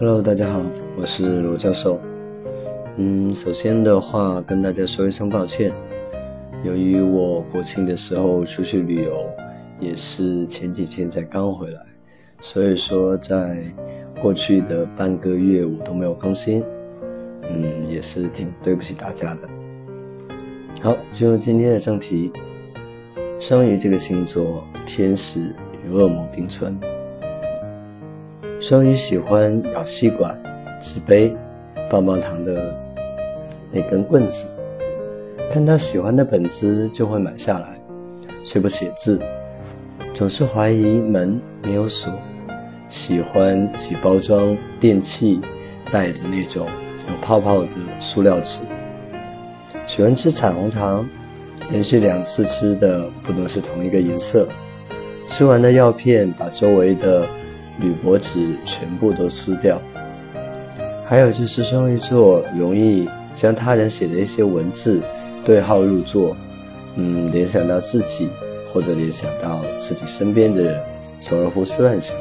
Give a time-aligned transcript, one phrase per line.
[0.00, 0.62] Hello，大家好，
[0.96, 2.00] 我是罗教授。
[2.96, 5.70] 嗯，首先的话跟大家说一声抱歉，
[6.64, 9.30] 由于我国庆的时候出去旅游，
[9.78, 11.82] 也是前几天才刚回来，
[12.40, 13.62] 所以说在
[14.22, 16.64] 过去的半个月我都没有更新。
[17.50, 19.46] 嗯，也是挺对不起大家的。
[20.80, 22.32] 好，进入今天的正题，
[23.38, 25.54] 双鱼这个星座，天使
[25.84, 26.80] 与恶魔并存。
[28.60, 30.38] 双鱼喜欢咬吸管、
[30.78, 31.34] 纸杯、
[31.88, 32.76] 棒棒糖的
[33.72, 34.44] 那根棍子，
[35.50, 37.80] 看到喜欢的本子就会买下来，
[38.44, 39.18] 却不写字，
[40.12, 42.12] 总是怀疑门没有锁，
[42.86, 45.40] 喜欢挤包装电器
[45.90, 46.66] 袋的那种
[47.08, 48.60] 有泡泡的塑料纸，
[49.86, 51.08] 喜欢吃彩虹糖，
[51.70, 54.46] 连续两次吃的不都是同一个颜色，
[55.24, 57.26] 吃完的药片把周围的。
[57.80, 59.80] 铝箔纸全部都撕掉。
[61.04, 65.00] 还有就是双鱼座容易将他人写的一些文字
[65.44, 66.36] 对号入座，
[66.94, 68.28] 嗯，联想到自己
[68.72, 70.80] 或者联想到自己身边的人，
[71.18, 72.16] 从而胡思乱想。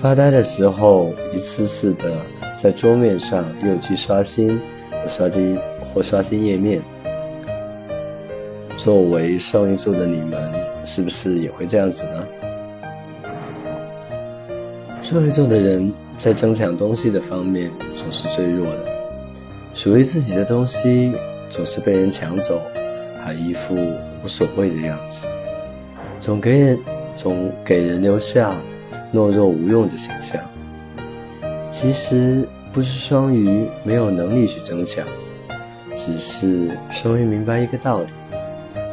[0.00, 2.10] 发呆的时候，一次次的
[2.56, 4.58] 在桌面上右击刷新
[5.06, 5.58] 刷新
[5.94, 6.82] 或刷新页面。
[8.76, 10.52] 作为双鱼座的你们，
[10.86, 12.26] 是不是也会这样子呢？
[15.10, 18.86] 双鱼座的人在争抢东西的方面总是最弱的，
[19.74, 21.12] 属于自己的东西
[21.48, 22.62] 总是被人抢走，
[23.20, 23.74] 还一副
[24.22, 25.26] 无所谓的样子，
[26.20, 26.78] 总给人
[27.16, 28.54] 总给人留下
[29.12, 30.40] 懦弱无用的形象。
[31.72, 35.04] 其实不是双鱼没有能力去争抢，
[35.92, 38.06] 只是双鱼明白一个道理：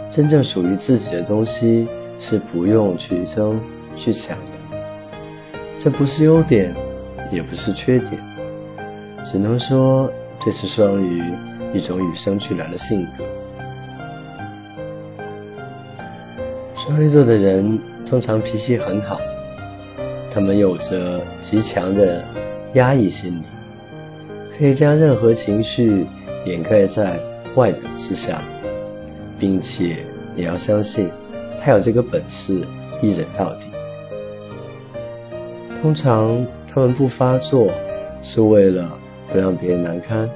[0.09, 1.87] 真正属于自己的东西
[2.17, 3.61] 是不用去争
[3.95, 4.56] 去抢的。
[5.79, 6.75] 这不是优点，
[7.31, 8.19] 也不是缺点，
[9.23, 11.23] 只能说这是双鱼
[11.73, 13.23] 一种与生俱来的性格。
[16.75, 19.21] 双鱼座的人通常脾气很好，
[20.31, 22.23] 他们有着极强的
[22.73, 23.45] 压抑心理，
[24.57, 26.07] 可以将任何情绪
[26.45, 27.19] 掩盖在
[27.55, 28.41] 外表之下，
[29.39, 29.97] 并且
[30.35, 31.09] 也要相信
[31.61, 32.61] 他有这个本事
[33.01, 33.67] 一忍到底。
[35.79, 37.71] 通常他们不发作，
[38.21, 38.97] 是为了
[39.31, 40.29] 不让别人难堪。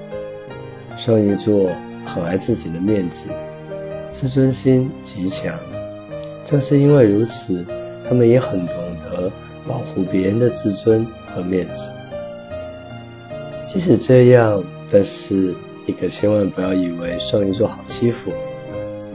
[0.95, 1.69] 双鱼座
[2.05, 3.29] 很爱自己的面子，
[4.09, 5.57] 自尊心极强。
[6.45, 7.65] 正是因为如此，
[8.07, 9.31] 他们也很懂得
[9.67, 11.91] 保护别人的自尊和面子。
[13.67, 18.31] 即使这样，但是你可千万不要以为双鱼座好欺负，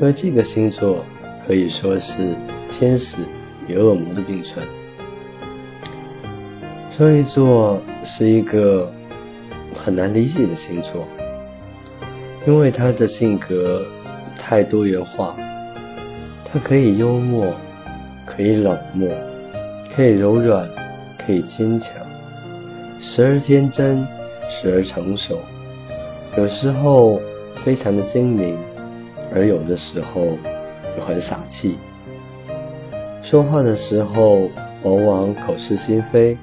[0.00, 1.04] 因为这个星座
[1.46, 2.34] 可以说是
[2.70, 3.18] 天使
[3.68, 4.66] 与恶魔的并存。
[6.96, 8.90] 双鱼座是一个
[9.74, 11.06] 很难理解的星座，
[12.46, 13.84] 因为他的性格
[14.38, 15.36] 太多元化，
[16.42, 17.52] 他可以幽默，
[18.24, 19.10] 可以冷漠，
[19.94, 20.66] 可以柔软，
[21.18, 21.92] 可以坚强，
[22.98, 23.98] 时而天真，
[24.48, 25.38] 时而成熟，
[26.38, 27.20] 有时候
[27.62, 28.56] 非常的精明，
[29.34, 30.38] 而有的时候
[30.96, 31.76] 又很傻气。
[33.20, 34.48] 说话的时候
[34.82, 36.38] 往往口是心非。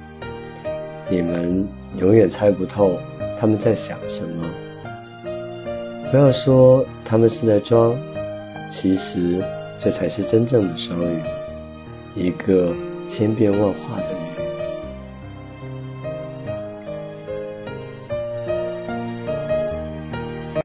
[1.14, 1.64] 你们
[1.96, 2.98] 永远猜不透
[3.38, 4.44] 他们在想什么。
[6.10, 7.94] 不要说他们是在装，
[8.68, 9.40] 其实
[9.78, 11.22] 这才是真正的双鱼，
[12.16, 12.74] 一个
[13.06, 14.13] 千变万化的。